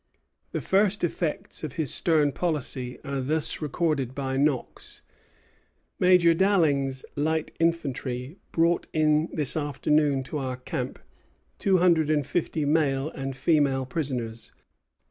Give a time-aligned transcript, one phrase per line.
[0.51, 5.03] The first effects of his stern policy are thus recorded by Knox:
[5.99, 10.97] "Major Dalling's light infantry brought in this afternoon to our camp
[11.59, 14.51] two hundred and fifty male and female prisoners.